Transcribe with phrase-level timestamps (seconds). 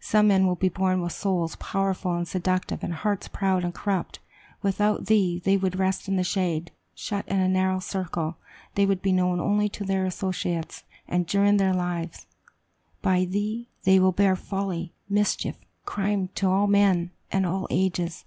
[0.00, 4.18] Some men will be born with souls powerful and seductive, and hearts proud and corrupt.
[4.62, 8.38] Without thee, they would rest in the shade; shut in a narrow circle,
[8.76, 12.24] they would be known only to their associates, and during their lives.
[13.02, 18.24] By thee, they will bear folly, mischief, and crime to all men and all ages.